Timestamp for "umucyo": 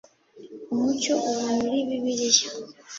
0.73-1.13